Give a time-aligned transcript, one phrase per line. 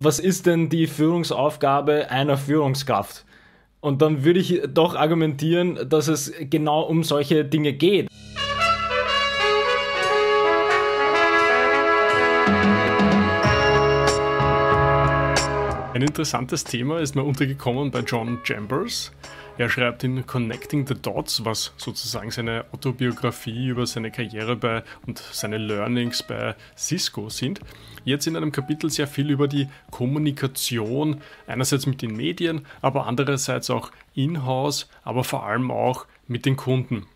[0.00, 3.24] was ist denn die Führungsaufgabe einer Führungskraft?
[3.80, 8.08] Und dann würde ich doch argumentieren, dass es genau um solche Dinge geht.
[15.94, 19.10] Ein interessantes Thema ist mir untergekommen bei John Chambers.
[19.58, 25.18] Er schreibt in Connecting the Dots, was sozusagen seine Autobiografie über seine Karriere bei und
[25.18, 27.58] seine Learnings bei Cisco sind.
[28.04, 33.68] Jetzt in einem Kapitel sehr viel über die Kommunikation, einerseits mit den Medien, aber andererseits
[33.68, 37.06] auch in-house, aber vor allem auch mit den Kunden.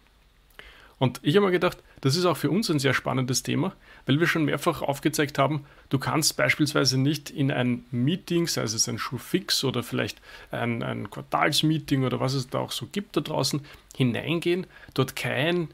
[0.98, 3.72] Und ich habe mir gedacht, das ist auch für uns ein sehr spannendes Thema,
[4.06, 8.88] weil wir schon mehrfach aufgezeigt haben, du kannst beispielsweise nicht in ein Meeting, sei es
[8.88, 10.20] ein Schuhfix oder vielleicht
[10.50, 13.60] ein, ein Quartalsmeeting oder was es da auch so gibt da draußen,
[13.96, 15.68] hineingehen, dort kein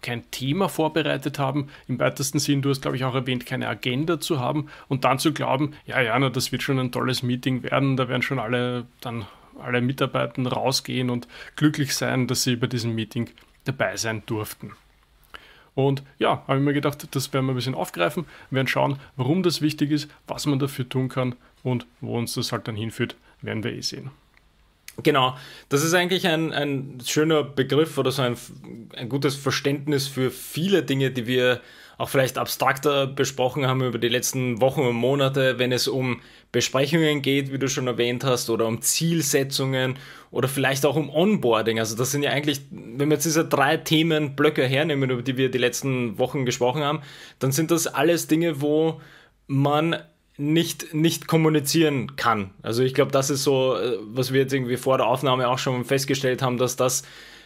[0.00, 4.20] kein Thema vorbereitet haben, im weitesten Sinn, du hast glaube ich auch erwähnt, keine Agenda
[4.20, 7.64] zu haben und dann zu glauben, ja, ja, na, das wird schon ein tolles Meeting
[7.64, 9.26] werden, da werden schon alle dann
[9.60, 13.28] alle Mitarbeiter rausgehen und glücklich sein, dass sie bei diesem Meeting
[13.64, 14.72] dabei sein durften.
[15.78, 19.44] Und ja, habe ich mir gedacht, das werden wir ein bisschen aufgreifen, werden schauen, warum
[19.44, 23.14] das wichtig ist, was man dafür tun kann und wo uns das halt dann hinführt,
[23.42, 24.10] werden wir eh sehen.
[25.04, 25.36] Genau,
[25.68, 28.36] das ist eigentlich ein, ein schöner Begriff oder so ein,
[28.96, 31.60] ein gutes Verständnis für viele Dinge, die wir
[31.98, 36.20] auch vielleicht abstrakter besprochen haben über die letzten Wochen und Monate, wenn es um
[36.52, 39.96] Besprechungen geht, wie du schon erwähnt hast, oder um Zielsetzungen
[40.30, 41.80] oder vielleicht auch um Onboarding.
[41.80, 45.50] Also das sind ja eigentlich, wenn wir jetzt diese drei Themenblöcke hernehmen, über die wir
[45.50, 47.02] die letzten Wochen gesprochen haben,
[47.40, 49.00] dann sind das alles Dinge, wo
[49.48, 49.96] man
[50.36, 52.50] nicht, nicht kommunizieren kann.
[52.62, 55.58] Also ich glaube, das ist so, äh, was wir jetzt irgendwie vor der Aufnahme auch
[55.58, 57.02] schon festgestellt haben, dass das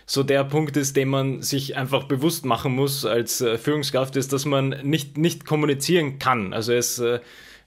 [0.07, 4.33] so der Punkt ist, den man sich einfach bewusst machen muss als äh, Führungskraft, ist,
[4.33, 6.53] dass man nicht, nicht kommunizieren kann.
[6.53, 7.21] Also es, äh,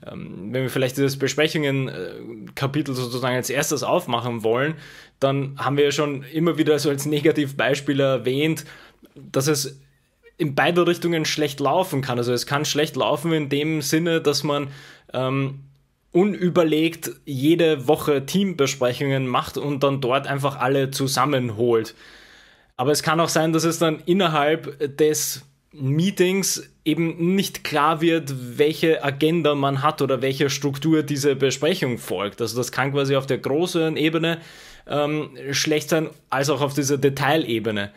[0.05, 4.75] ähm, wenn wir vielleicht dieses Besprechungen-Kapitel äh, sozusagen als erstes aufmachen wollen,
[5.19, 8.65] dann haben wir ja schon immer wieder so als Negativbeispiel erwähnt,
[9.15, 9.79] dass es
[10.37, 12.17] in beide Richtungen schlecht laufen kann.
[12.17, 14.67] Also es kann schlecht laufen in dem Sinne, dass man
[15.13, 15.61] ähm,
[16.11, 21.95] unüberlegt jede Woche Teambesprechungen macht und dann dort einfach alle zusammenholt.
[22.77, 28.57] Aber es kann auch sein, dass es dann innerhalb des Meetings eben nicht klar wird,
[28.57, 32.41] welche Agenda man hat oder welcher Struktur diese Besprechung folgt.
[32.41, 34.39] Also das kann quasi auf der großen Ebene
[34.87, 37.91] ähm, schlecht sein, als auch auf dieser Detailebene.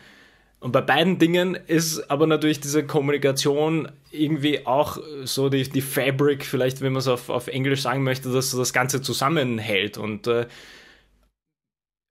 [0.59, 6.43] Und bei beiden Dingen ist aber natürlich diese Kommunikation irgendwie auch so die, die Fabric,
[6.43, 9.97] vielleicht wenn man es auf, auf Englisch sagen möchte, dass das Ganze zusammenhält.
[9.97, 10.47] Und äh,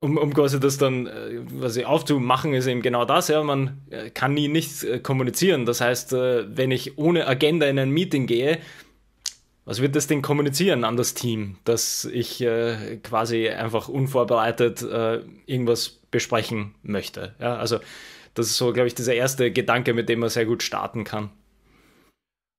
[0.01, 4.11] um, um quasi das dann äh, quasi aufzumachen, ist eben genau das, ja, man äh,
[4.11, 5.67] kann nie nicht äh, kommunizieren.
[5.67, 8.59] Das heißt, wenn ich ohne Agenda in ein Meeting gehe,
[9.65, 12.39] was wird das denn kommunizieren an das Team, dass ich
[13.03, 14.81] quasi einfach unvorbereitet
[15.45, 17.35] irgendwas besprechen möchte?
[17.39, 17.79] Ja, also
[18.33, 21.29] das ist so, glaube ich, dieser erste Gedanke, mit dem man sehr gut starten kann.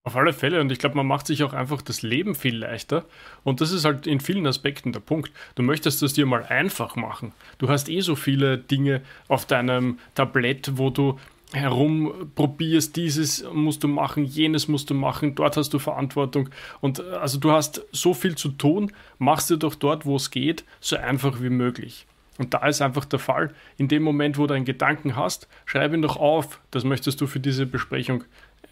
[0.09, 3.05] Auf alle Fälle und ich glaube, man macht sich auch einfach das Leben viel leichter
[3.43, 5.31] und das ist halt in vielen Aspekten der Punkt.
[5.53, 7.31] Du möchtest es dir mal einfach machen.
[7.59, 11.19] Du hast eh so viele Dinge auf deinem Tablett, wo du
[11.53, 16.49] herumprobierst, dieses musst du machen, jenes musst du machen, dort hast du Verantwortung
[16.81, 20.31] und äh, also du hast so viel zu tun, machst dir doch dort, wo es
[20.31, 22.07] geht, so einfach wie möglich.
[22.39, 25.93] Und da ist einfach der Fall, in dem Moment, wo du einen Gedanken hast, schreib
[25.93, 28.23] ihn doch auf, das möchtest du für diese Besprechung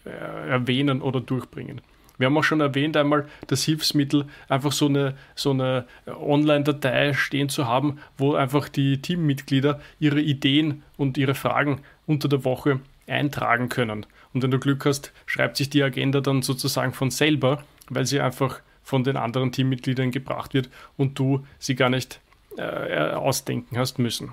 [0.08, 1.80] erwähnen oder durchbringen.
[2.18, 7.48] Wir haben auch schon erwähnt einmal das Hilfsmittel, einfach so eine, so eine Online-Datei stehen
[7.48, 13.68] zu haben, wo einfach die Teammitglieder ihre Ideen und ihre Fragen unter der Woche eintragen
[13.68, 14.04] können.
[14.34, 18.20] Und wenn du Glück hast, schreibt sich die Agenda dann sozusagen von selber, weil sie
[18.20, 22.20] einfach von den anderen Teammitgliedern gebracht wird und du sie gar nicht
[22.56, 24.32] äh, ausdenken hast müssen.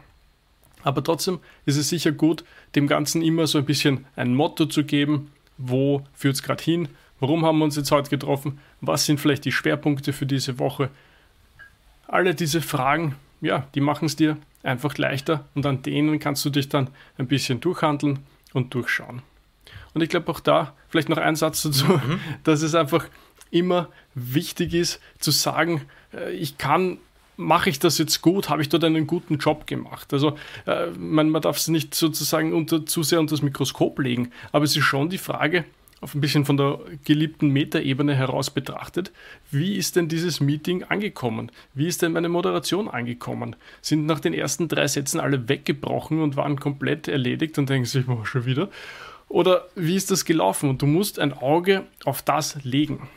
[0.83, 2.43] Aber trotzdem ist es sicher gut,
[2.75, 6.89] dem Ganzen immer so ein bisschen ein Motto zu geben, wo führt es gerade hin,
[7.19, 10.89] warum haben wir uns jetzt heute getroffen, was sind vielleicht die Schwerpunkte für diese Woche.
[12.07, 16.49] Alle diese Fragen, ja, die machen es dir einfach leichter und an denen kannst du
[16.49, 18.19] dich dann ein bisschen durchhandeln
[18.53, 19.21] und durchschauen.
[19.93, 22.19] Und ich glaube auch da, vielleicht noch ein Satz dazu, mhm.
[22.43, 23.07] dass es einfach
[23.51, 25.81] immer wichtig ist zu sagen,
[26.13, 26.97] äh, ich kann
[27.37, 28.49] mache ich das jetzt gut?
[28.49, 30.13] Habe ich dort einen guten Job gemacht?
[30.13, 34.31] Also äh, man, man darf es nicht sozusagen unter, zu sehr unter das Mikroskop legen,
[34.51, 35.65] aber es ist schon die Frage,
[36.01, 39.11] auf ein bisschen von der geliebten Metaebene heraus betrachtet,
[39.49, 41.51] wie ist denn dieses Meeting angekommen?
[41.73, 43.55] Wie ist denn meine Moderation angekommen?
[43.81, 48.07] Sind nach den ersten drei Sätzen alle weggebrochen und waren komplett erledigt und denken sich,
[48.07, 48.69] oh, schon wieder?
[49.29, 50.69] Oder wie ist das gelaufen?
[50.69, 53.07] Und du musst ein Auge auf das legen.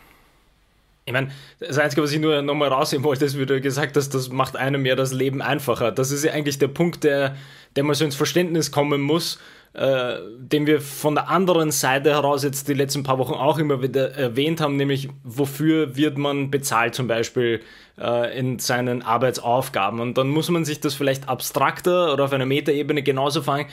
[1.09, 4.11] Ich meine, das Einzige, was ich nur nochmal rausheben wollte, ist, wie du gesagt hast,
[4.11, 5.91] das macht einem ja das Leben einfacher.
[5.91, 7.35] Das ist ja eigentlich der Punkt, der,
[7.77, 9.39] der mal so ins Verständnis kommen muss,
[9.73, 13.81] äh, den wir von der anderen Seite heraus jetzt die letzten paar Wochen auch immer
[13.81, 17.63] wieder erwähnt haben, nämlich wofür wird man bezahlt zum Beispiel
[17.99, 20.01] äh, in seinen Arbeitsaufgaben.
[20.01, 23.69] Und dann muss man sich das vielleicht abstrakter oder auf einer Metaebene genauso fragen,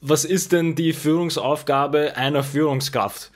[0.00, 3.30] was ist denn die Führungsaufgabe einer Führungskraft?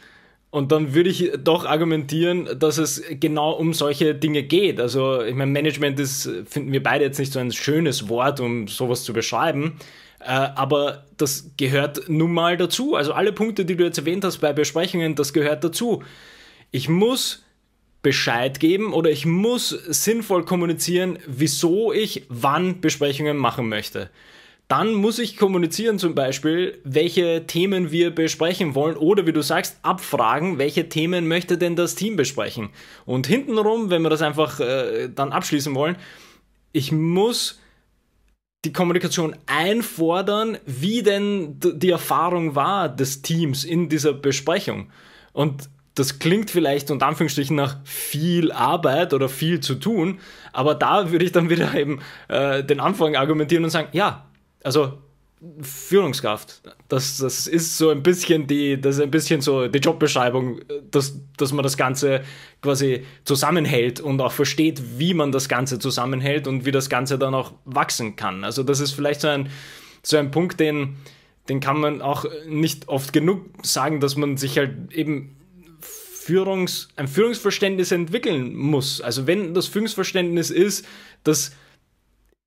[0.56, 4.81] Und dann würde ich doch argumentieren, dass es genau um solche Dinge geht.
[4.81, 8.67] Also, ich meine, Management ist, finden wir beide jetzt nicht so ein schönes Wort, um
[8.67, 9.76] sowas zu beschreiben.
[10.19, 12.94] Äh, aber das gehört nun mal dazu.
[12.94, 16.03] Also, alle Punkte, die du jetzt erwähnt hast bei Besprechungen, das gehört dazu.
[16.70, 17.44] Ich muss
[18.00, 24.08] Bescheid geben oder ich muss sinnvoll kommunizieren, wieso ich wann Besprechungen machen möchte
[24.69, 29.79] dann muss ich kommunizieren zum Beispiel, welche Themen wir besprechen wollen oder wie du sagst,
[29.83, 32.71] abfragen, welche Themen möchte denn das Team besprechen.
[33.05, 35.97] Und hintenrum, wenn wir das einfach äh, dann abschließen wollen,
[36.73, 37.61] ich muss
[38.65, 44.91] die Kommunikation einfordern, wie denn die Erfahrung war des Teams in dieser Besprechung.
[45.33, 50.19] Und das klingt vielleicht unter Anführungsstrichen nach viel Arbeit oder viel zu tun,
[50.53, 54.25] aber da würde ich dann wieder eben äh, den Anfang argumentieren und sagen, ja,
[54.67, 54.99] also
[55.61, 56.61] Führungskraft.
[56.89, 60.61] Das, das ist so ein bisschen die, das ist ein bisschen so die Jobbeschreibung,
[60.91, 62.23] dass, dass man das Ganze
[62.63, 67.33] quasi zusammenhält und auch versteht, wie man das Ganze zusammenhält und wie das Ganze dann
[67.35, 68.43] auch wachsen kann.
[68.43, 69.51] Also das ist vielleicht so ein,
[70.03, 70.97] so ein Punkt, den,
[71.49, 75.37] den kann man auch nicht oft genug sagen, dass man sich halt eben
[75.81, 79.01] Führungs, ein Führungsverständnis entwickeln muss.
[79.01, 80.85] Also wenn das Führungsverständnis ist,
[81.23, 81.53] dass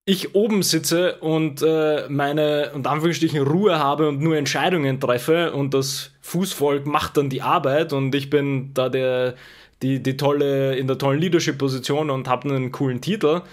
[0.10, 5.76] ich oben sitze und äh, meine, und Anführungsstrichen, Ruhe habe und nur Entscheidungen treffe und
[5.76, 9.36] das Fußvolk macht dann die Arbeit und ich bin da der,
[9.84, 13.44] die, die tolle, in der tollen Leadership-Position und habe einen coolen Titel,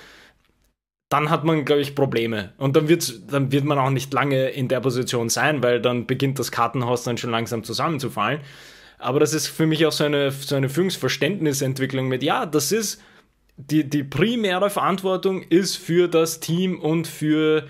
[1.10, 2.54] dann hat man, glaube ich, Probleme.
[2.56, 6.06] Und dann, wird's, dann wird man auch nicht lange in der Position sein, weil dann
[6.06, 8.40] beginnt das Kartenhaus dann schon langsam zusammenzufallen.
[8.98, 13.02] Aber das ist für mich auch so eine, so eine Führungsverständnisentwicklung mit, ja, das ist
[13.56, 17.66] die, die primäre Verantwortung ist für das Team und für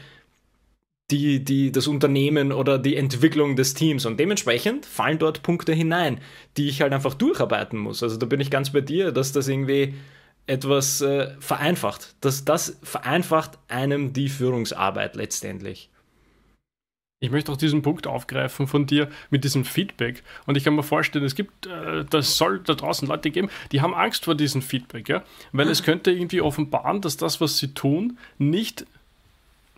[1.10, 4.06] die, die, das Unternehmen oder die Entwicklung des Teams.
[4.06, 6.20] Und dementsprechend fallen dort Punkte hinein,
[6.56, 8.02] die ich halt einfach durcharbeiten muss.
[8.02, 9.94] Also da bin ich ganz bei dir, dass das irgendwie
[10.48, 12.16] etwas äh, vereinfacht.
[12.20, 15.90] Dass das vereinfacht einem die Führungsarbeit letztendlich.
[17.26, 20.22] Ich möchte auch diesen Punkt aufgreifen von dir mit diesem Feedback.
[20.46, 23.80] Und ich kann mir vorstellen, es gibt, äh, das soll da draußen Leute geben, die
[23.80, 25.24] haben Angst vor diesem Feedback, ja?
[25.50, 28.86] weil es könnte irgendwie offenbaren, dass das, was sie tun, nicht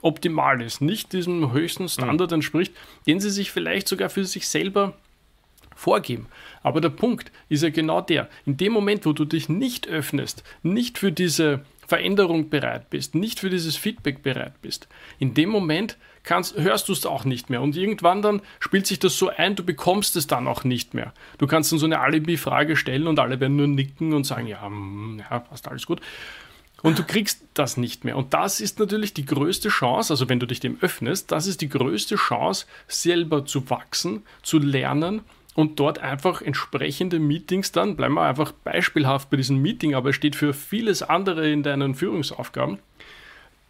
[0.03, 2.75] optimal ist, nicht diesem höchsten Standard entspricht,
[3.07, 4.93] den sie sich vielleicht sogar für sich selber
[5.75, 6.27] vorgeben.
[6.63, 10.45] Aber der Punkt ist ja genau der, in dem Moment, wo du dich nicht öffnest,
[10.63, 14.87] nicht für diese Veränderung bereit bist, nicht für dieses Feedback bereit bist,
[15.19, 15.97] in dem Moment
[16.29, 17.61] kannst, hörst du es auch nicht mehr.
[17.63, 21.13] Und irgendwann dann spielt sich das so ein, du bekommst es dann auch nicht mehr.
[21.39, 24.69] Du kannst dann so eine Alibi-Frage stellen und alle werden nur nicken und sagen, ja,
[24.69, 26.01] mm, ja, passt alles gut.
[26.83, 28.17] Und du kriegst das nicht mehr.
[28.17, 31.61] Und das ist natürlich die größte Chance, also wenn du dich dem öffnest, das ist
[31.61, 35.23] die größte Chance, selber zu wachsen, zu lernen
[35.55, 40.17] und dort einfach entsprechende Meetings dann, bleiben wir einfach beispielhaft bei diesem Meeting, aber es
[40.17, 42.79] steht für vieles andere in deinen Führungsaufgaben,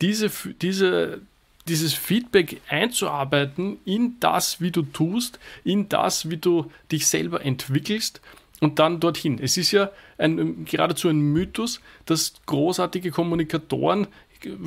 [0.02, 0.30] diese,
[0.60, 1.22] diese,
[1.68, 8.20] dieses Feedback einzuarbeiten in das, wie du tust, in das, wie du dich selber entwickelst
[8.60, 9.38] und dann dorthin.
[9.40, 14.08] Es ist ja ein, geradezu ein Mythos, dass großartige Kommunikatoren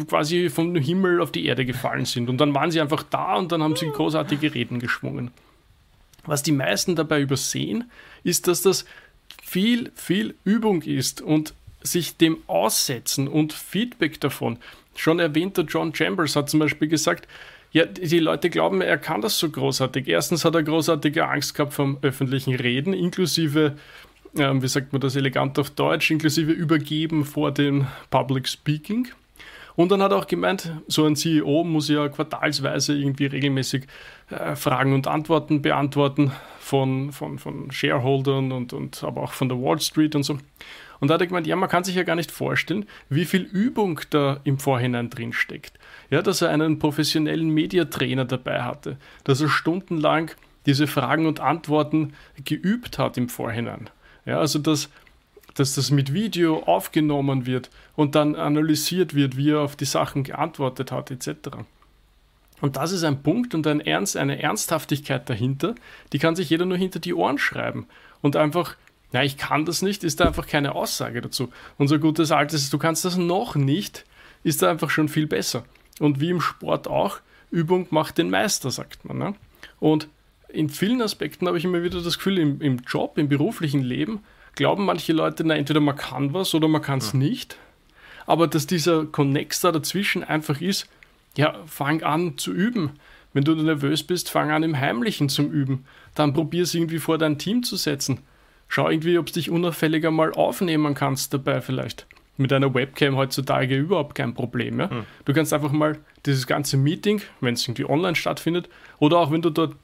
[0.07, 3.51] quasi vom Himmel auf die Erde gefallen sind und dann waren sie einfach da und
[3.51, 5.31] dann haben sie großartige Reden geschwungen.
[6.25, 7.89] Was die meisten dabei übersehen,
[8.23, 8.85] ist, dass das
[9.41, 14.59] viel, viel Übung ist und sich dem aussetzen und Feedback davon.
[14.95, 17.27] Schon erwähnter John Chambers hat zum Beispiel gesagt,
[17.71, 20.07] ja, die Leute glauben, er kann das so großartig.
[20.07, 23.77] Erstens hat er großartige Angst gehabt vom öffentlichen Reden, inklusive,
[24.35, 29.07] äh, wie sagt man das elegant auf Deutsch, inklusive Übergeben vor dem Public Speaking.
[29.75, 33.85] Und dann hat er auch gemeint, so ein CEO muss ja quartalsweise irgendwie regelmäßig
[34.29, 39.61] äh, Fragen und Antworten beantworten von, von, von Shareholdern und, und aber auch von der
[39.61, 40.37] Wall Street und so.
[41.01, 43.41] Und da hat er gemeint, ja, man kann sich ja gar nicht vorstellen, wie viel
[43.41, 45.73] Übung da im Vorhinein drin steckt.
[46.11, 50.31] Ja, dass er einen professionellen Mediatrainer dabei hatte, dass er stundenlang
[50.67, 52.13] diese Fragen und Antworten
[52.45, 53.89] geübt hat im Vorhinein.
[54.25, 54.89] Ja, also dass,
[55.55, 60.23] dass das mit Video aufgenommen wird und dann analysiert wird, wie er auf die Sachen
[60.23, 61.49] geantwortet hat, etc.
[62.61, 65.73] Und das ist ein Punkt und ein Ernst, eine Ernsthaftigkeit dahinter,
[66.13, 67.87] die kann sich jeder nur hinter die Ohren schreiben
[68.21, 68.75] und einfach
[69.13, 71.51] ja, ich kann das nicht, ist da einfach keine Aussage dazu.
[71.77, 74.05] Unser gutes altes, du kannst das noch nicht,
[74.43, 75.65] ist da einfach schon viel besser.
[75.99, 77.19] Und wie im Sport auch,
[77.51, 79.17] Übung macht den Meister, sagt man.
[79.17, 79.35] Ne?
[79.79, 80.07] Und
[80.47, 84.23] in vielen Aspekten habe ich immer wieder das Gefühl, im, im Job, im beruflichen Leben,
[84.55, 87.19] glauben manche Leute, na, entweder man kann was oder man kann es ja.
[87.19, 87.57] nicht.
[88.25, 90.87] Aber dass dieser Connex da dazwischen einfach ist,
[91.37, 92.91] ja, fang an zu üben.
[93.33, 95.85] Wenn du nervös bist, fang an im Heimlichen zum Üben.
[96.15, 98.19] Dann probier es irgendwie vor dein Team zu setzen.
[98.73, 102.07] Schau irgendwie, ob du dich unauffälliger mal aufnehmen kannst dabei vielleicht.
[102.37, 104.79] Mit einer Webcam heutzutage überhaupt kein Problem.
[104.79, 104.89] Ja?
[104.89, 105.03] Hm.
[105.25, 109.41] Du kannst einfach mal dieses ganze Meeting, wenn es irgendwie online stattfindet, oder auch wenn
[109.41, 109.75] du dort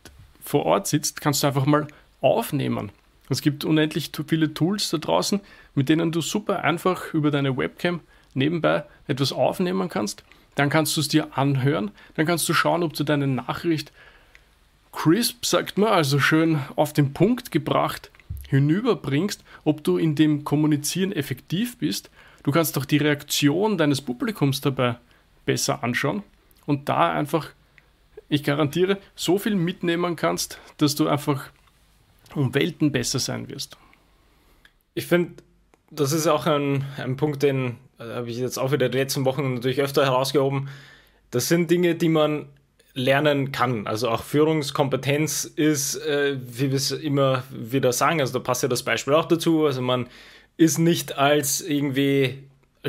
[0.42, 1.86] vor Ort sitzt, kannst du einfach mal
[2.22, 2.94] aufnehmen.
[3.28, 5.42] Es gibt unendlich viele Tools da draußen,
[5.76, 8.00] mit denen du super einfach über deine Webcam
[8.36, 10.24] nebenbei etwas aufnehmen kannst.
[10.56, 11.92] Dann kannst du es dir anhören.
[12.16, 13.92] Dann kannst du schauen, ob du deine Nachricht
[14.94, 18.12] crisp, sagt man, also schön auf den Punkt gebracht,
[18.48, 22.10] hinüberbringst, ob du in dem Kommunizieren effektiv bist.
[22.44, 24.98] Du kannst auch die Reaktion deines Publikums dabei
[25.46, 26.24] besser anschauen
[26.66, 27.50] und da einfach,
[28.30, 31.50] ich garantiere, so viel mitnehmen kannst, dass du einfach
[32.36, 33.78] um Welten besser sein wirst.
[34.94, 35.44] Ich finde,
[35.92, 39.26] das ist auch ein, ein Punkt, den äh, habe ich jetzt auch wieder die letzten
[39.26, 40.70] Wochen natürlich öfter herausgehoben.
[41.32, 42.48] Das sind Dinge, die man
[42.98, 43.88] lernen kann.
[43.88, 48.70] Also auch Führungskompetenz ist, äh, wie wir es immer wieder sagen, also da passt ja
[48.70, 49.66] das Beispiel auch dazu.
[49.66, 50.08] Also man
[50.58, 52.40] ist nicht als irgendwie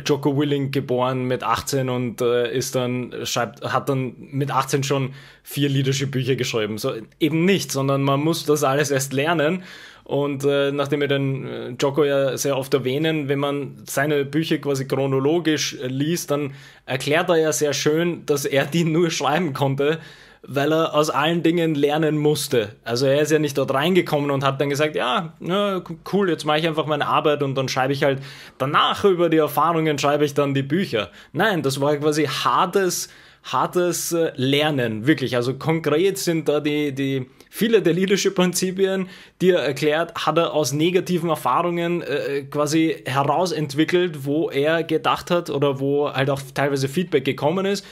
[0.04, 5.14] Joko Willing geboren mit 18 und äh, ist dann, schreibt, hat dann mit 18 schon
[5.42, 6.78] vier Leadership-Bücher geschrieben.
[6.78, 9.62] So eben nicht, sondern man muss das alles erst lernen.
[10.08, 14.56] Und äh, nachdem wir den äh, Joko ja sehr oft erwähnen, wenn man seine Bücher
[14.56, 16.54] quasi chronologisch äh, liest, dann
[16.86, 19.98] erklärt er ja sehr schön, dass er die nur schreiben konnte,
[20.40, 22.70] weil er aus allen Dingen lernen musste.
[22.84, 26.46] Also er ist ja nicht dort reingekommen und hat dann gesagt, ja, ja cool, jetzt
[26.46, 28.22] mache ich einfach meine Arbeit und dann schreibe ich halt
[28.56, 31.10] danach über die Erfahrungen schreibe ich dann die Bücher.
[31.34, 33.10] Nein, das war quasi hartes,
[33.42, 35.36] hartes äh, Lernen, wirklich.
[35.36, 39.08] Also konkret sind da die, die viele der Leadership-Prinzipien,
[39.40, 45.50] die er erklärt, hat er aus negativen Erfahrungen äh, quasi herausentwickelt, wo er gedacht hat
[45.50, 47.84] oder wo halt auch teilweise Feedback gekommen ist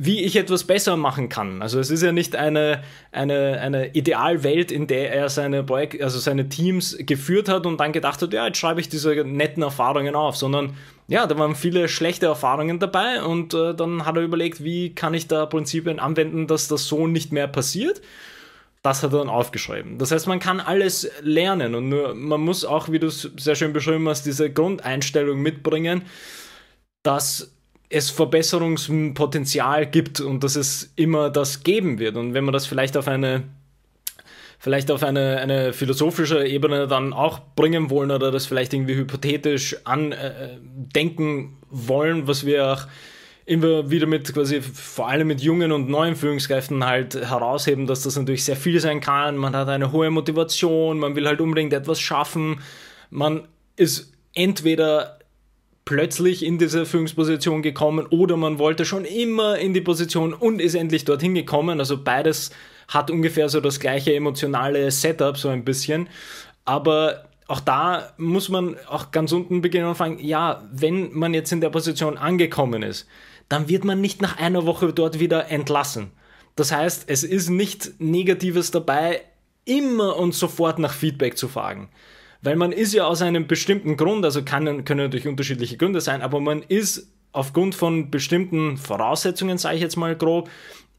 [0.00, 1.60] wie ich etwas besser machen kann.
[1.60, 6.20] Also es ist ja nicht eine, eine, eine Idealwelt, in der er seine Projek also
[6.20, 10.14] seine Teams geführt hat und dann gedacht hat, ja, jetzt schreibe ich diese netten Erfahrungen
[10.14, 10.76] auf, sondern
[11.08, 15.14] ja, da waren viele schlechte Erfahrungen dabei und äh, dann hat er überlegt, wie kann
[15.14, 18.00] ich da Prinzipien anwenden, dass das so nicht mehr passiert.
[18.82, 19.98] Das hat er dann aufgeschrieben.
[19.98, 23.56] Das heißt, man kann alles lernen und nur, man muss auch, wie du es sehr
[23.56, 26.02] schön beschrieben hast, diese Grundeinstellung mitbringen,
[27.02, 27.52] dass
[27.88, 32.16] es Verbesserungspotenzial gibt und dass es immer das geben wird.
[32.16, 33.44] Und wenn man das vielleicht auf eine
[34.58, 39.76] vielleicht auf eine, eine philosophische Ebene dann auch bringen wollen oder das vielleicht irgendwie hypothetisch
[39.84, 42.86] andenken äh, wollen, was wir auch
[43.48, 48.16] immer wieder mit quasi vor allem mit jungen und neuen Führungskräften halt herausheben, dass das
[48.16, 49.38] natürlich sehr viel sein kann.
[49.38, 52.60] Man hat eine hohe Motivation, man will halt unbedingt etwas schaffen.
[53.08, 55.18] Man ist entweder
[55.86, 60.74] plötzlich in diese Führungsposition gekommen oder man wollte schon immer in die Position und ist
[60.74, 61.80] endlich dorthin gekommen.
[61.80, 62.50] Also beides
[62.86, 66.10] hat ungefähr so das gleiche emotionale Setup, so ein bisschen.
[66.66, 71.50] Aber auch da muss man auch ganz unten beginnen und fragen, ja, wenn man jetzt
[71.50, 73.08] in der Position angekommen ist,
[73.48, 76.10] dann wird man nicht nach einer Woche dort wieder entlassen.
[76.56, 79.22] Das heißt, es ist nicht Negatives dabei,
[79.64, 81.88] immer und sofort nach Feedback zu fragen.
[82.42, 86.20] Weil man ist ja aus einem bestimmten Grund, also kann, können natürlich unterschiedliche Gründe sein,
[86.20, 90.50] aber man ist aufgrund von bestimmten Voraussetzungen, sage ich jetzt mal grob,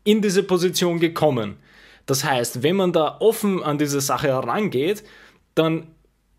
[0.04, 1.58] in diese Position gekommen.
[2.08, 5.04] Das heißt, wenn man da offen an diese Sache herangeht,
[5.54, 5.88] dann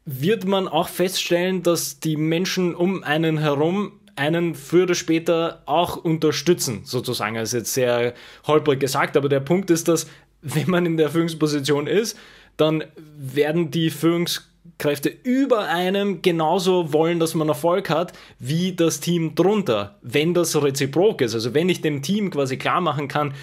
[0.05, 5.97] wird man auch feststellen, dass die Menschen um einen herum einen früher oder später auch
[5.97, 7.37] unterstützen, sozusagen.
[7.37, 8.13] Das ist jetzt sehr
[8.47, 10.07] holprig gesagt, aber der Punkt ist, dass
[10.43, 12.19] wenn man in der Führungsposition ist,
[12.57, 12.85] dann
[13.17, 14.47] werden die Führungs
[14.81, 20.61] Kräfte über einem genauso wollen, dass man Erfolg hat, wie das Team drunter, wenn das
[20.61, 21.35] reziprok ist.
[21.35, 23.35] Also wenn ich dem Team quasi klar machen kann,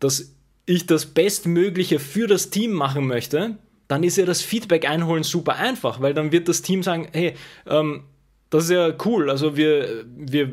[0.00, 0.32] dass
[0.66, 3.56] ich das Bestmögliche für das Team machen möchte,
[3.92, 7.34] dann ist ja das Feedback einholen super einfach, weil dann wird das Team sagen, hey,
[7.68, 8.04] ähm,
[8.48, 10.50] das ist ja cool, also wir, wir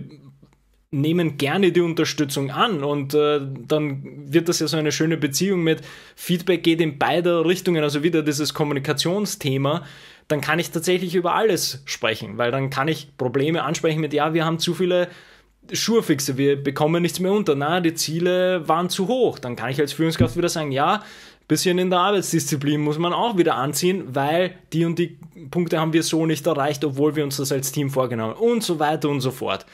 [0.91, 5.63] nehmen gerne die Unterstützung an und äh, dann wird das ja so eine schöne Beziehung
[5.63, 5.81] mit
[6.17, 9.85] Feedback geht in beide Richtungen, also wieder dieses Kommunikationsthema,
[10.27, 14.33] dann kann ich tatsächlich über alles sprechen, weil dann kann ich Probleme ansprechen mit, ja,
[14.33, 15.07] wir haben zu viele
[15.71, 17.55] Schurfixe, wir bekommen nichts mehr unter.
[17.55, 19.39] Na, die Ziele waren zu hoch.
[19.39, 21.03] Dann kann ich als Führungskraft wieder sagen, ja,
[21.49, 25.17] bisschen in der Arbeitsdisziplin muss man auch wieder anziehen, weil die und die
[25.49, 28.63] Punkte haben wir so nicht erreicht, obwohl wir uns das als Team vorgenommen haben und
[28.63, 29.65] so weiter und so fort.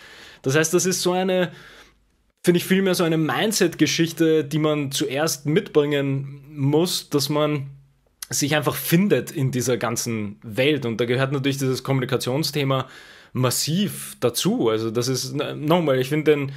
[0.41, 1.51] Das heißt, das ist so eine,
[2.45, 7.67] finde ich vielmehr so eine Mindset-Geschichte, die man zuerst mitbringen muss, dass man
[8.29, 10.85] sich einfach findet in dieser ganzen Welt.
[10.85, 12.87] Und da gehört natürlich dieses Kommunikationsthema
[13.33, 14.69] massiv dazu.
[14.69, 16.51] Also das ist, nochmal, ich finde den,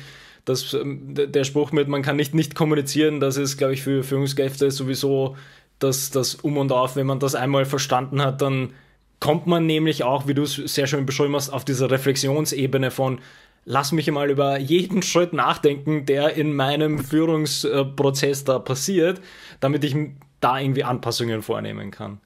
[0.49, 4.71] das, der Spruch mit, man kann nicht nicht kommunizieren, das ist, glaube ich, für Führungskräfte
[4.71, 5.37] sowieso
[5.79, 6.97] das, das Um und Auf.
[6.97, 8.73] Wenn man das einmal verstanden hat, dann
[9.21, 13.21] kommt man nämlich auch, wie du es sehr schön beschrieben hast, auf dieser Reflexionsebene von,
[13.65, 19.21] lass mich mal über jeden Schritt nachdenken, der in meinem Führungsprozess da passiert,
[19.61, 19.97] damit ich
[20.41, 22.21] da irgendwie Anpassungen vornehmen kann.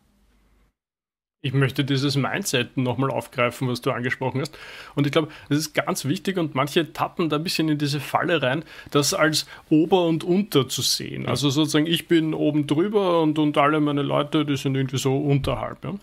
[1.45, 4.57] Ich möchte dieses Mindset nochmal aufgreifen, was du angesprochen hast.
[4.95, 7.99] Und ich glaube, das ist ganz wichtig und manche tappen da ein bisschen in diese
[7.99, 11.27] Falle rein, das als Ober und Unter zu sehen.
[11.27, 15.19] Also sozusagen, ich bin oben drüber und, und alle meine Leute, die sind irgendwie so
[15.19, 15.83] unterhalb.
[15.83, 15.95] Ja?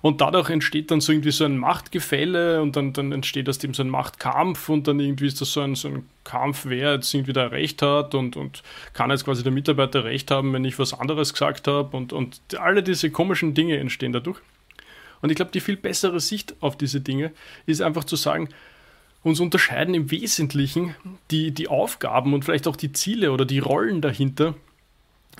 [0.00, 3.74] Und dadurch entsteht dann so irgendwie so ein Machtgefälle und dann, dann entsteht aus dem
[3.74, 7.12] so ein Machtkampf und dann irgendwie ist das so ein, so ein Kampf, wer jetzt
[7.12, 10.78] irgendwie da Recht hat und, und kann jetzt quasi der Mitarbeiter Recht haben, wenn ich
[10.78, 14.38] was anderes gesagt habe und, und alle diese komischen Dinge entstehen dadurch.
[15.24, 17.32] Und ich glaube, die viel bessere Sicht auf diese Dinge
[17.64, 18.50] ist einfach zu sagen,
[19.22, 20.94] uns unterscheiden im Wesentlichen
[21.30, 24.54] die, die Aufgaben und vielleicht auch die Ziele oder die Rollen dahinter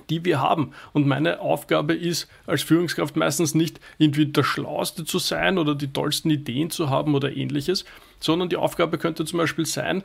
[0.09, 0.73] die wir haben.
[0.95, 5.93] Und meine Aufgabe ist als Führungskraft meistens nicht irgendwie der Schlauste zu sein oder die
[5.93, 7.85] tollsten Ideen zu haben oder ähnliches,
[8.21, 10.03] sondern die Aufgabe könnte zum Beispiel sein,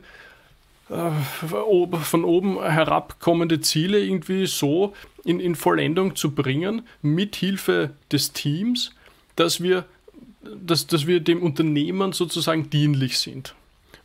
[0.90, 1.10] äh,
[2.02, 4.94] von oben herab kommende Ziele irgendwie so
[5.24, 8.92] in, in Vollendung zu bringen, mit Hilfe des Teams,
[9.40, 9.86] dass wir,
[10.42, 13.54] dass, dass wir dem Unternehmen sozusagen dienlich sind.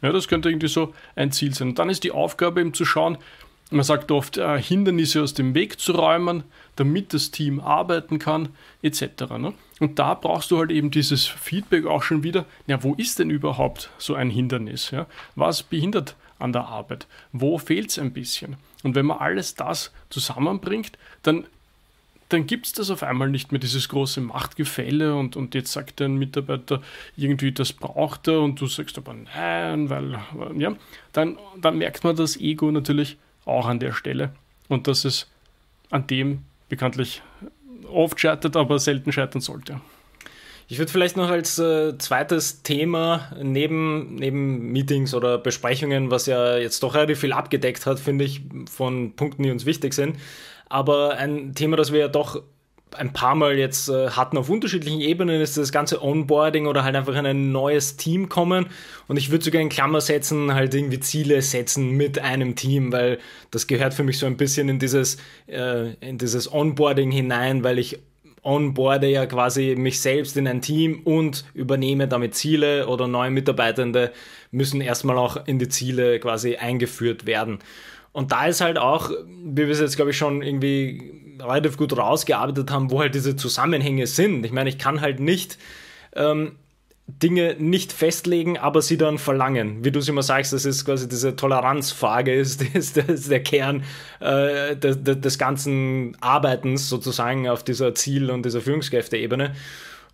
[0.02, 1.70] Ja, das könnte irgendwie so ein Ziel sein.
[1.70, 3.18] Und dann ist die Aufgabe eben zu schauen,
[3.72, 6.44] man sagt oft, äh, Hindernisse aus dem Weg zu räumen,
[6.76, 8.50] damit das Team arbeiten kann,
[8.84, 9.02] etc.
[9.40, 9.54] Ne?
[9.80, 13.30] Und da brauchst du halt eben dieses Feedback auch schon wieder, ja, wo ist denn
[13.30, 14.92] überhaupt so ein Hindernis?
[14.92, 15.08] Ja?
[15.36, 17.08] Was behindert an der Arbeit?
[17.32, 18.58] Wo fehlt es ein bisschen?
[18.84, 21.46] Und wenn man alles das zusammenbringt, dann,
[22.30, 26.02] dann gibt es das auf einmal nicht mehr, dieses große Machtgefälle und, und jetzt sagt
[26.02, 26.82] ein Mitarbeiter
[27.16, 30.20] irgendwie, das braucht er und du sagst aber nein, weil,
[30.58, 30.76] ja,
[31.14, 34.32] dann, dann merkt man das Ego natürlich auch an der Stelle.
[34.68, 35.28] Und dass es
[35.92, 37.22] an dem bekanntlich
[37.92, 39.80] oft scheitert, aber selten scheitern sollte.
[40.68, 46.58] Ich würde vielleicht noch als äh, zweites Thema neben, neben Meetings oder Besprechungen, was ja
[46.58, 50.18] jetzt doch relativ viel abgedeckt hat, finde ich, von Punkten, die uns wichtig sind,
[50.70, 52.42] aber ein Thema, das wir ja doch
[52.98, 56.96] ein paar Mal jetzt äh, hatten auf unterschiedlichen Ebenen, ist das ganze Onboarding oder halt
[56.96, 58.68] einfach in ein neues Team kommen.
[59.08, 63.20] Und ich würde sogar in Klammer setzen, halt irgendwie Ziele setzen mit einem Team, weil
[63.52, 67.80] das gehört für mich so ein bisschen in dieses, äh, in dieses Onboarding hinein, weil
[67.80, 68.00] ich
[68.46, 74.12] onboarde ja quasi mich selbst in ein Team und übernehme damit Ziele oder neue Mitarbeitende
[74.52, 77.60] müssen erstmal auch in die Ziele quasi eingeführt werden.
[78.16, 81.98] Und da ist halt auch, wie wir es jetzt glaube ich schon irgendwie relativ gut
[81.98, 84.46] rausgearbeitet haben, wo halt diese Zusammenhänge sind.
[84.46, 85.58] Ich meine, ich kann halt nicht
[86.16, 86.54] ähm,
[87.08, 89.84] Dinge nicht festlegen, aber sie dann verlangen.
[89.84, 93.84] Wie du es immer sagst, das ist quasi diese Toleranzfrage, ist, ist, ist der Kern
[94.22, 99.54] äh, des, des ganzen Arbeitens sozusagen auf dieser Ziel- und dieser Führungskräfteebene.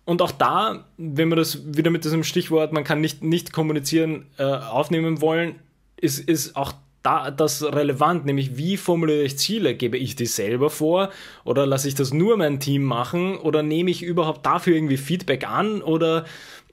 [0.04, 4.26] Und auch da, wenn wir das wieder mit diesem Stichwort, man kann nicht, nicht kommunizieren,
[4.38, 5.60] äh, aufnehmen wollen,
[5.96, 9.74] ist, ist auch da das relevant, nämlich wie formuliere ich Ziele?
[9.74, 11.10] Gebe ich die selber vor
[11.44, 15.48] oder lasse ich das nur mein Team machen oder nehme ich überhaupt dafür irgendwie Feedback
[15.48, 16.24] an oder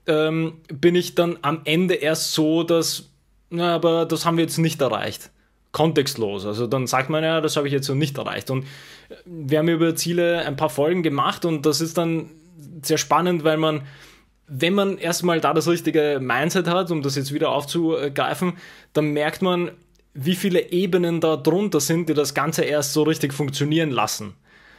[0.07, 3.09] ähm, bin ich dann am Ende erst so, dass,
[3.49, 5.31] na, aber das haben wir jetzt nicht erreicht?
[5.71, 6.45] Kontextlos.
[6.45, 8.49] Also dann sagt man ja, das habe ich jetzt so nicht erreicht.
[8.49, 8.65] Und
[9.25, 12.31] wir haben über Ziele ein paar Folgen gemacht und das ist dann
[12.81, 13.83] sehr spannend, weil man
[14.49, 18.53] wenn man erstmal da das richtige Mindset hat, um das jetzt wieder aufzugreifen,
[18.93, 19.71] dann merkt man,
[20.13, 24.33] wie viele Ebenen da drunter sind, die das Ganze erst so richtig funktionieren lassen.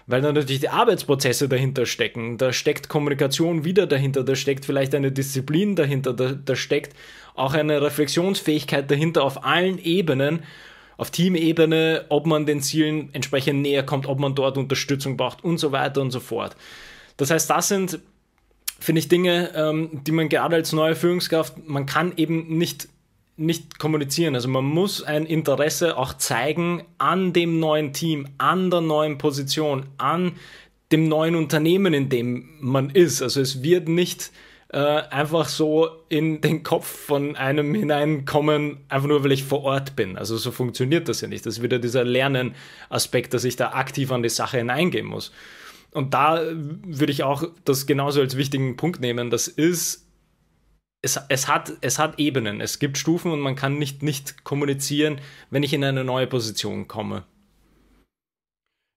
[0.07, 2.37] Weil dann natürlich die Arbeitsprozesse dahinter stecken.
[2.37, 6.97] Da steckt Kommunikation wieder dahinter, da steckt vielleicht eine Disziplin dahinter, da, da steckt
[7.35, 10.43] auch eine Reflexionsfähigkeit dahinter auf allen Ebenen,
[10.97, 15.59] auf Teamebene, ob man den Zielen entsprechend näher kommt, ob man dort Unterstützung braucht und
[15.59, 16.57] so weiter und so fort.
[17.16, 18.01] Das heißt, das sind,
[18.79, 22.88] finde ich, Dinge, ähm, die man gerade als neue Führungskraft, man kann eben nicht
[23.37, 24.35] nicht kommunizieren.
[24.35, 29.87] Also man muss ein Interesse auch zeigen an dem neuen Team, an der neuen Position,
[29.99, 30.33] an
[30.93, 33.23] dem neuen Unternehmen, in dem man ist.
[33.23, 34.31] Also es wird nicht
[34.73, 39.97] äh, einfach so in den Kopf von einem hineinkommen, einfach nur weil ich vor Ort
[39.97, 40.16] bin.
[40.16, 41.47] Also so funktioniert das ja nicht.
[41.47, 45.33] Das ist wieder dieser Lernen-Aspekt, dass ich da aktiv an die Sache hineingehen muss.
[45.93, 49.31] Und da würde ich auch das genauso als wichtigen Punkt nehmen.
[49.31, 50.07] Das ist,
[51.03, 55.21] es, es, hat, es hat Ebenen, es gibt Stufen und man kann nicht, nicht kommunizieren,
[55.51, 57.25] wenn ich in eine neue Position komme.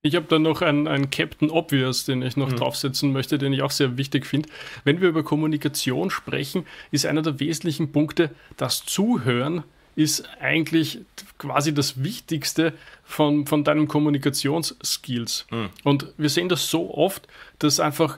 [0.05, 2.57] Ich habe da noch einen, einen Captain Obvious, den ich noch mhm.
[2.57, 4.49] draufsetzen möchte, den ich auch sehr wichtig finde.
[4.83, 9.63] Wenn wir über Kommunikation sprechen, ist einer der wesentlichen Punkte das Zuhören
[9.95, 11.01] ist eigentlich
[11.37, 15.45] quasi das Wichtigste von, von deinen Kommunikationsskills.
[15.51, 15.69] Mhm.
[15.83, 17.27] Und wir sehen das so oft,
[17.59, 18.17] dass einfach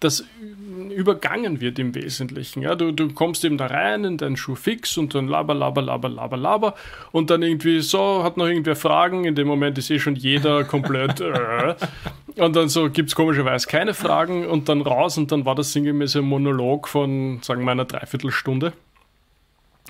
[0.00, 0.24] das
[0.90, 2.62] übergangen wird im Wesentlichen.
[2.62, 5.82] Ja, du, du kommst eben da rein in deinen Schuh fix und dann laber, laber,
[5.82, 6.74] laber, laber, laber
[7.12, 10.64] und dann irgendwie so, hat noch irgendwer Fragen, in dem Moment ist eh schon jeder
[10.64, 11.74] komplett äh,
[12.36, 15.72] und dann so gibt es komischerweise keine Fragen und dann raus und dann war das
[15.72, 18.72] sinngemäß ein Monolog von, sagen wir, einer Dreiviertelstunde.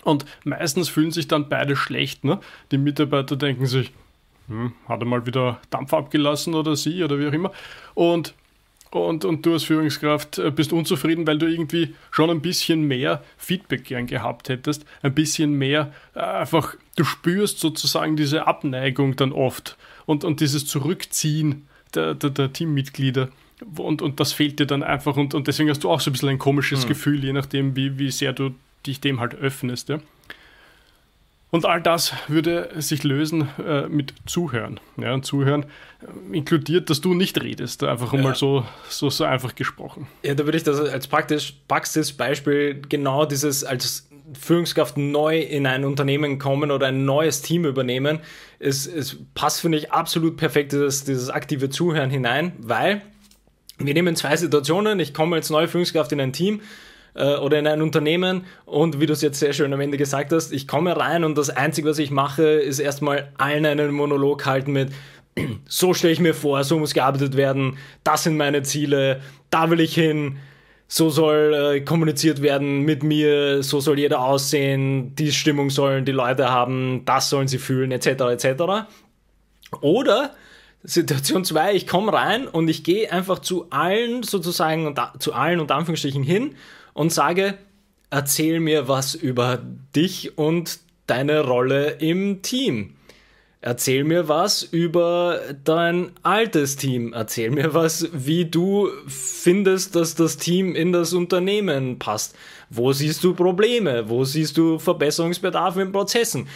[0.04, 2.24] Und meistens fühlen sich dann beide schlecht.
[2.24, 2.40] Ne?
[2.70, 3.92] Die Mitarbeiter denken sich,
[4.46, 7.52] hm, hat er mal wieder Dampf abgelassen oder sie oder wie auch immer.
[7.94, 8.34] Und,
[8.90, 13.22] und, und du als Führungskraft äh, bist unzufrieden, weil du irgendwie schon ein bisschen mehr
[13.36, 14.84] Feedback gern gehabt hättest.
[15.02, 20.66] Ein bisschen mehr äh, einfach, du spürst sozusagen diese Abneigung dann oft und, und dieses
[20.66, 23.28] Zurückziehen der, der, der Teammitglieder.
[23.76, 26.12] Und, und das fehlt dir dann einfach und, und deswegen hast du auch so ein
[26.12, 26.88] bisschen ein komisches mhm.
[26.88, 28.54] Gefühl, je nachdem, wie, wie sehr du
[28.86, 29.88] dich dem halt öffnest.
[29.88, 29.98] Ja?
[31.50, 34.80] Und all das würde sich lösen äh, mit Zuhören.
[34.98, 35.64] Ja, und Zuhören
[36.02, 38.20] äh, inkludiert, dass du nicht redest, einfach ja.
[38.20, 40.06] mal so, so, so einfach gesprochen.
[40.22, 44.08] Ja, da würde ich das als praktisch, Praxisbeispiel genau dieses als
[44.38, 48.20] Führungskraft neu in ein Unternehmen kommen oder ein neues Team übernehmen.
[48.58, 53.00] Es, es passt, finde ich, absolut perfekt dieses, dieses aktive Zuhören hinein, weil
[53.78, 55.00] wir nehmen zwei Situationen.
[55.00, 56.60] Ich komme als neue Führungskraft in ein Team
[57.14, 60.32] äh, oder in ein Unternehmen und wie du es jetzt sehr schön am Ende gesagt
[60.32, 64.46] hast, ich komme rein und das Einzige, was ich mache, ist erstmal allen einen Monolog
[64.46, 64.90] halten mit
[65.68, 69.80] so stelle ich mir vor, so muss gearbeitet werden, das sind meine Ziele, da will
[69.80, 70.38] ich hin,
[70.88, 76.12] so soll äh, kommuniziert werden mit mir, so soll jeder aussehen, die Stimmung sollen die
[76.12, 78.06] Leute haben, das sollen sie fühlen, etc.
[78.06, 78.62] etc.
[79.82, 80.34] Oder
[80.82, 85.70] Situation 2, ich komme rein und ich gehe einfach zu allen sozusagen, zu allen und
[85.70, 86.54] Anführungsstrichen hin
[86.98, 87.54] und sage,
[88.10, 89.62] erzähl mir was über
[89.94, 92.94] dich und deine Rolle im Team.
[93.60, 97.12] Erzähl mir was über dein altes Team.
[97.12, 102.34] Erzähl mir was, wie du findest, dass das Team in das Unternehmen passt.
[102.68, 104.08] Wo siehst du Probleme?
[104.08, 106.48] Wo siehst du Verbesserungsbedarf in Prozessen?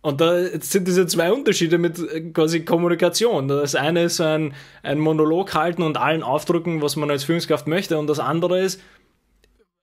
[0.00, 3.48] Und da sind diese zwei Unterschiede mit äh, quasi Kommunikation.
[3.48, 7.98] Das eine ist ein, ein Monolog halten und allen aufdrücken, was man als Führungskraft möchte.
[7.98, 8.80] Und das andere ist,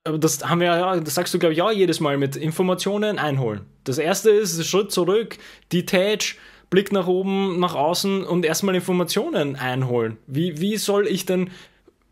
[0.08, 3.20] aber das haben wir ja, das sagst du, glaube ich, auch jedes Mal mit Informationen
[3.20, 3.62] einholen.
[3.84, 5.38] Das erste ist Schritt zurück,
[5.72, 6.36] Detach,
[6.70, 10.18] Blick nach oben, nach außen und erstmal Informationen einholen.
[10.28, 11.50] Wie, wie soll ich denn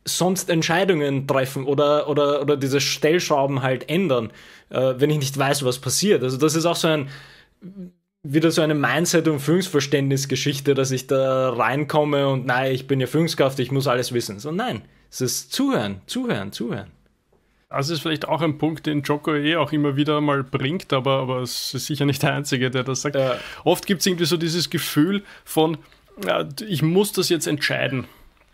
[0.05, 4.31] sonst Entscheidungen treffen oder, oder, oder diese Stellschrauben halt ändern,
[4.69, 6.23] äh, wenn ich nicht weiß, was passiert?
[6.23, 7.09] Also, das ist auch so ein,
[8.23, 13.07] wieder so eine Mindset- und Führungsverständnisgeschichte, dass ich da reinkomme und nein, ich bin ja
[13.07, 14.39] Führungskraft, ich muss alles wissen.
[14.39, 16.94] So, nein, es ist zuhören, zuhören, zuhören.
[17.69, 21.19] Das ist vielleicht auch ein Punkt, den Joko eh auch immer wieder mal bringt, aber,
[21.19, 23.15] aber es ist sicher nicht der Einzige, der das sagt.
[23.15, 23.37] Ja.
[23.63, 25.77] Oft gibt es irgendwie so dieses Gefühl von,
[26.67, 28.05] ich muss das jetzt entscheiden.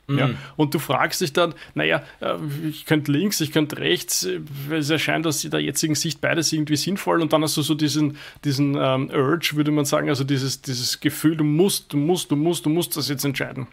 [0.08, 0.17] Mhm.
[0.17, 2.36] Ja, und du fragst dich dann, naja, äh,
[2.67, 4.28] ich könnte links, ich könnte rechts,
[4.69, 8.17] es erscheint aus der jetzigen Sicht beides irgendwie sinnvoll und dann hast du so diesen,
[8.43, 12.36] diesen ähm, Urge, würde man sagen, also dieses, dieses Gefühl, du musst, du musst, du
[12.36, 13.67] musst, du musst das jetzt entscheiden.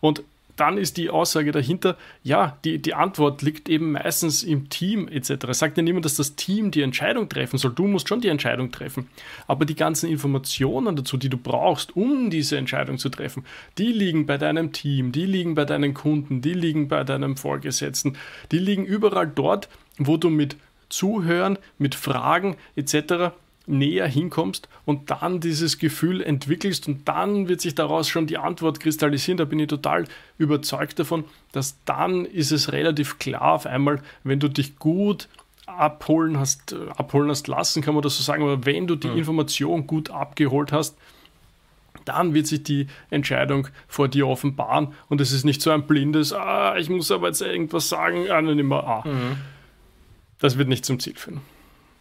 [0.00, 0.22] Und
[0.56, 5.46] dann ist die Aussage dahinter, ja, die, die Antwort liegt eben meistens im Team etc.
[5.50, 7.72] Sagt ja niemand, dass das Team die Entscheidung treffen soll.
[7.72, 9.08] Du musst schon die Entscheidung treffen.
[9.46, 13.44] Aber die ganzen Informationen dazu, die du brauchst, um diese Entscheidung zu treffen,
[13.78, 18.16] die liegen bei deinem Team, die liegen bei deinen Kunden, die liegen bei deinem Vorgesetzten,
[18.50, 20.56] die liegen überall dort, wo du mit
[20.88, 23.32] Zuhören, mit Fragen etc
[23.66, 28.80] näher hinkommst und dann dieses Gefühl entwickelst und dann wird sich daraus schon die Antwort
[28.80, 29.38] kristallisieren.
[29.38, 30.04] Da bin ich total
[30.38, 35.28] überzeugt davon, dass dann ist es relativ klar auf einmal, wenn du dich gut
[35.66, 39.08] abholen hast, äh, abholen hast lassen, kann man das so sagen, aber wenn du die
[39.08, 39.18] mhm.
[39.18, 40.96] Information gut abgeholt hast,
[42.04, 46.32] dann wird sich die Entscheidung vor dir offenbaren und es ist nicht so ein blindes,
[46.32, 49.08] ah, ich muss aber jetzt irgendwas sagen, ah, dann immer, ah.
[49.08, 49.38] Mhm.
[50.38, 51.40] Das wird nicht zum Ziel führen.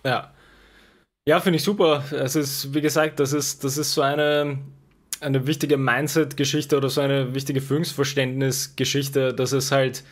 [0.03, 0.31] Ja,
[1.27, 2.03] ja, finde ich super.
[2.11, 4.59] Es ist, wie gesagt, das ist, das ist so eine,
[5.21, 10.03] eine wichtige Mindset-Geschichte oder so eine wichtige Führungsverständnis-Geschichte, dass es halt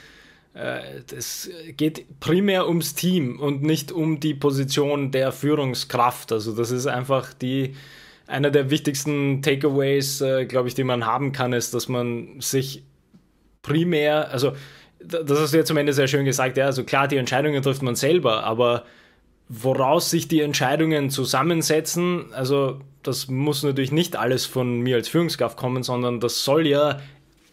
[0.56, 6.32] es geht primär ums Team und nicht um die Position der Führungskraft.
[6.32, 7.76] Also das ist einfach die,
[8.28, 12.84] einer der wichtigsten Takeaways, äh, glaube ich, die man haben kann, ist, dass man sich
[13.64, 14.54] primär, also
[15.00, 17.82] das hast du jetzt am Ende sehr schön gesagt, ja, also klar, die Entscheidungen trifft
[17.82, 18.86] man selber, aber
[19.62, 25.58] woraus sich die Entscheidungen zusammensetzen, also das muss natürlich nicht alles von mir als Führungskraft
[25.58, 27.00] kommen, sondern das soll ja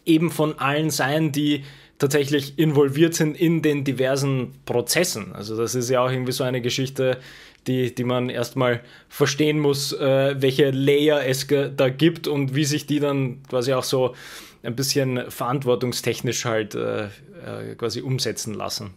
[0.05, 1.63] eben von allen sein, die
[1.99, 5.33] tatsächlich involviert sind in den diversen Prozessen.
[5.33, 7.19] Also das ist ja auch irgendwie so eine Geschichte,
[7.67, 12.87] die, die man erstmal verstehen muss, äh, welche Layer es da gibt und wie sich
[12.87, 14.15] die dann quasi auch so
[14.63, 18.91] ein bisschen verantwortungstechnisch halt äh, äh, quasi umsetzen lassen.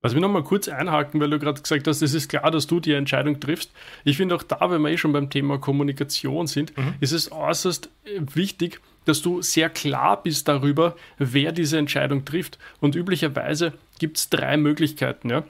[0.00, 2.78] Was wir nochmal kurz einhaken, weil du gerade gesagt hast, es ist klar, dass du
[2.78, 3.72] die Entscheidung triffst.
[4.04, 6.94] Ich finde auch da, wenn wir eh schon beim Thema Kommunikation sind, mhm.
[7.00, 12.58] ist es äußerst äh, wichtig, dass du sehr klar bist darüber, wer diese Entscheidung trifft.
[12.80, 15.30] Und üblicherweise gibt es drei Möglichkeiten.
[15.30, 15.42] Ja?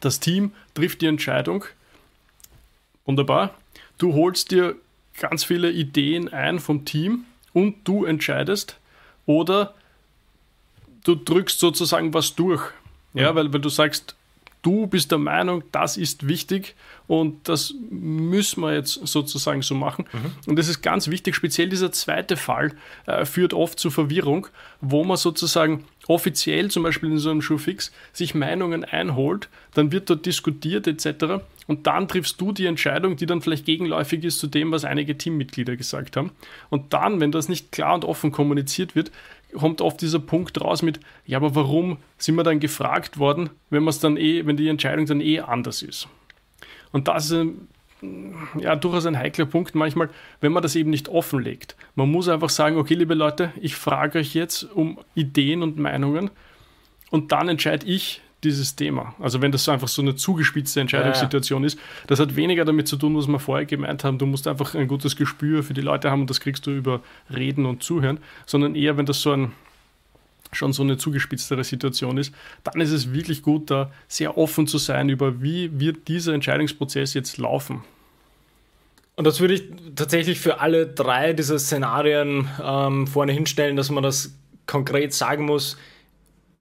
[0.00, 1.64] Das Team trifft die Entscheidung.
[3.04, 3.54] Wunderbar.
[3.98, 4.74] Du holst dir
[5.20, 8.78] ganz viele Ideen ein vom Team und du entscheidest.
[9.26, 9.74] Oder
[11.04, 12.62] du drückst sozusagen was durch.
[13.14, 14.14] Ja, weil, weil du sagst,
[14.62, 16.74] du bist der Meinung, das ist wichtig
[17.06, 20.04] und das müssen wir jetzt sozusagen so machen.
[20.12, 20.32] Mhm.
[20.46, 22.72] Und das ist ganz wichtig, speziell dieser zweite Fall
[23.06, 24.48] äh, führt oft zu Verwirrung,
[24.80, 30.10] wo man sozusagen offiziell zum Beispiel in so einem Schuhfix sich Meinungen einholt, dann wird
[30.10, 31.42] dort diskutiert etc.
[31.66, 35.16] Und dann triffst du die Entscheidung, die dann vielleicht gegenläufig ist zu dem, was einige
[35.16, 36.32] Teammitglieder gesagt haben.
[36.68, 39.12] Und dann, wenn das nicht klar und offen kommuniziert wird,
[39.54, 43.82] kommt oft dieser Punkt raus mit, ja, aber warum sind wir dann gefragt worden, wenn
[43.82, 46.08] man es dann eh, wenn die Entscheidung dann eh anders ist?
[46.92, 47.46] Und das ist
[48.58, 50.08] ja durchaus ein heikler Punkt manchmal,
[50.40, 51.76] wenn man das eben nicht offenlegt.
[51.94, 56.30] Man muss einfach sagen, okay, liebe Leute, ich frage euch jetzt um Ideen und Meinungen
[57.10, 59.14] und dann entscheide ich dieses Thema.
[59.18, 61.74] Also wenn das so einfach so eine zugespitzte Entscheidungssituation ja, ja.
[61.74, 64.18] ist, das hat weniger damit zu tun, was wir vorher gemeint haben.
[64.18, 67.00] Du musst einfach ein gutes Gespür für die Leute haben und das kriegst du über
[67.34, 69.52] Reden und Zuhören, sondern eher, wenn das so ein
[70.52, 74.78] schon so eine zugespitztere Situation ist, dann ist es wirklich gut, da sehr offen zu
[74.78, 77.84] sein über, wie wird dieser Entscheidungsprozess jetzt laufen.
[79.16, 79.64] Und das würde ich
[79.96, 84.34] tatsächlich für alle drei dieser Szenarien ähm, vorne hinstellen, dass man das
[84.66, 85.76] konkret sagen muss,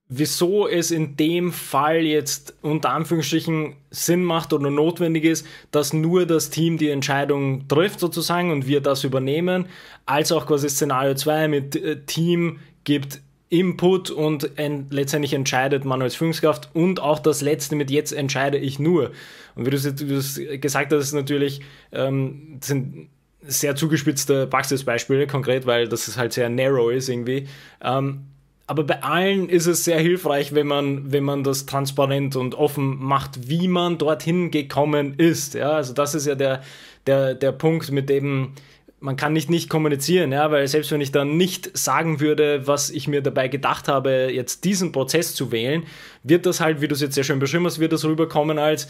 [0.10, 6.26] wieso es in dem Fall jetzt unter Anführungsstrichen Sinn macht oder notwendig ist, dass nur
[6.26, 9.68] das Team die Entscheidung trifft sozusagen und wir das übernehmen,
[10.08, 16.02] als auch quasi Szenario 2 mit äh, Team gibt Input und en letztendlich entscheidet man
[16.02, 19.12] als Führungskraft und auch das letzte mit jetzt entscheide ich nur.
[19.56, 23.10] Und wie du es gesagt hast, ist natürlich ähm, sind
[23.42, 27.48] sehr zugespitzte Praxisbeispiele konkret, weil das halt sehr narrow ist irgendwie.
[27.82, 28.26] Ähm,
[28.70, 33.04] aber bei allen ist es sehr hilfreich, wenn man, wenn man das transparent und offen
[33.04, 35.56] macht, wie man dorthin gekommen ist.
[35.56, 36.62] Ja, also das ist ja der,
[37.08, 38.54] der, der Punkt, mit dem
[39.00, 42.92] man kann nicht nicht kommunizieren, ja, weil selbst wenn ich dann nicht sagen würde, was
[42.92, 45.86] ich mir dabei gedacht habe, jetzt diesen Prozess zu wählen,
[46.22, 48.88] wird das halt, wie du es jetzt sehr schön beschrieben hast, wird das rüberkommen als,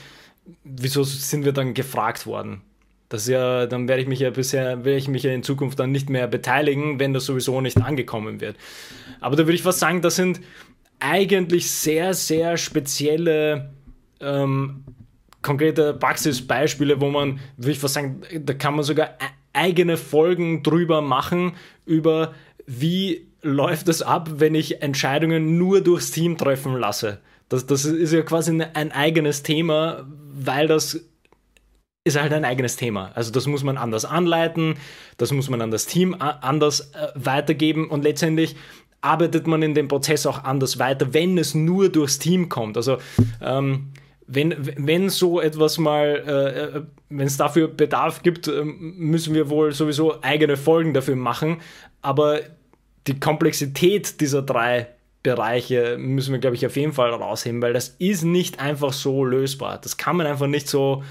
[0.66, 2.64] wieso sind wir dann gefragt worden?
[3.10, 5.92] Das ja, dann werde ich mich ja bisher, werde ich mich ja in Zukunft dann
[5.92, 8.56] nicht mehr beteiligen, wenn das sowieso nicht angekommen wird.
[9.20, 10.40] Aber da würde ich fast sagen, das sind
[11.00, 13.74] eigentlich sehr, sehr spezielle
[14.20, 14.84] ähm,
[15.42, 20.62] konkrete Praxisbeispiele, wo man, würde ich fast sagen, da kann man sogar e-, eigene Folgen
[20.62, 21.54] drüber machen,
[21.86, 22.34] über
[22.68, 27.20] wie läuft es ab, wenn ich Entscheidungen nur durchs Team treffen lasse.
[27.48, 31.09] Das, das ist ja quasi ein eigenes Thema, weil das
[32.04, 33.12] ist halt ein eigenes Thema.
[33.16, 34.76] Also das muss man anders anleiten,
[35.18, 38.56] das muss man an das Team anders äh, weitergeben und letztendlich
[39.02, 42.78] arbeitet man in dem Prozess auch anders weiter, wenn es nur durchs Team kommt.
[42.78, 42.98] Also
[43.42, 43.92] ähm,
[44.28, 49.50] wenn, wenn so etwas mal, äh, äh wenn es dafür Bedarf gibt, äh, müssen wir
[49.50, 51.62] wohl sowieso eigene Folgen dafür machen.
[52.02, 52.42] Aber
[53.08, 54.88] die Komplexität dieser drei
[55.24, 59.26] Bereiche müssen wir, glaube ich, auf jeden Fall rausheben, weil das ist nicht einfach so
[59.26, 59.80] lösbar.
[59.82, 61.04] Das kann man einfach nicht so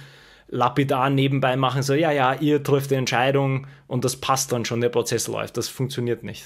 [0.48, 4.80] lapidar nebenbei machen, so, ja, ja, ihr trifft die Entscheidung und das passt dann schon,
[4.80, 5.56] der Prozess läuft.
[5.56, 6.44] Das funktioniert nicht.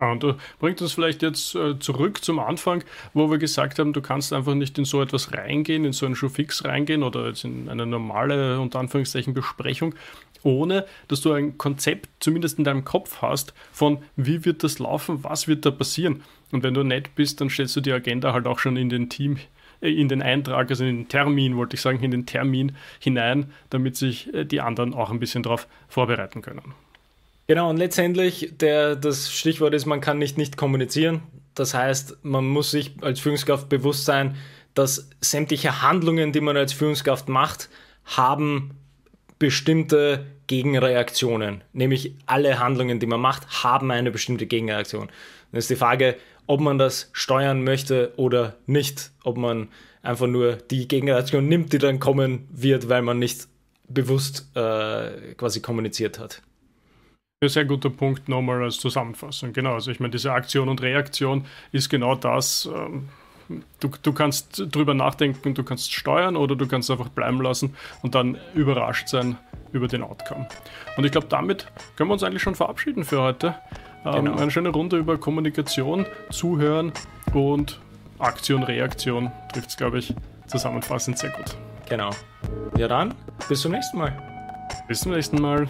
[0.00, 2.84] und du bringt uns vielleicht jetzt äh, zurück zum Anfang,
[3.14, 6.16] wo wir gesagt haben, du kannst einfach nicht in so etwas reingehen, in so einen
[6.16, 9.94] Schuhfix reingehen oder jetzt in eine normale, unter Anführungszeichen, Besprechung,
[10.42, 15.22] ohne dass du ein Konzept zumindest in deinem Kopf hast von, wie wird das laufen,
[15.24, 16.22] was wird da passieren.
[16.50, 19.08] Und wenn du nett bist, dann stellst du die Agenda halt auch schon in den
[19.08, 19.38] Team
[19.82, 23.96] in den Eintrag, also in den Termin, wollte ich sagen, in den Termin hinein, damit
[23.96, 26.74] sich äh, die anderen auch ein bisschen darauf vorbereiten können.
[27.48, 31.22] Genau, und letztendlich, der, das Stichwort ist, man kann nicht nicht kommunizieren.
[31.54, 34.36] Das heißt, man muss sich als Führungskraft bewusst sein,
[34.74, 37.68] dass sämtliche Handlungen, die man als Führungskraft macht,
[38.04, 38.70] haben
[39.38, 41.62] bestimmte Gegenreaktionen.
[41.72, 45.08] Nämlich alle Handlungen, die man macht, haben eine bestimmte Gegenreaktion.
[45.50, 49.12] Dann ist die Frage, ob man das steuern möchte oder nicht.
[49.24, 49.68] Ob man
[50.02, 53.48] einfach nur die Gegenreaktion nimmt, die dann kommen wird, weil man nicht
[53.88, 56.42] bewusst äh, quasi kommuniziert hat.
[57.44, 59.52] Sehr guter Punkt nochmal als Zusammenfassung.
[59.52, 62.68] Genau, also ich meine, diese Aktion und Reaktion ist genau das.
[62.72, 63.08] Ähm,
[63.80, 68.14] du, du kannst drüber nachdenken, du kannst steuern oder du kannst einfach bleiben lassen und
[68.14, 69.36] dann überrascht sein
[69.72, 70.46] über den Outcome.
[70.96, 73.56] Und ich glaube, damit können wir uns eigentlich schon verabschieden für heute.
[74.04, 74.36] Ähm, genau.
[74.36, 76.92] Eine schöne Runde über Kommunikation, Zuhören
[77.34, 77.80] und
[78.18, 80.14] Aktion, Reaktion trifft es, glaube ich,
[80.46, 81.56] zusammenfassend sehr gut.
[81.88, 82.10] Genau.
[82.76, 83.14] Ja dann,
[83.48, 84.12] bis zum nächsten Mal.
[84.88, 85.68] Bis zum nächsten Mal.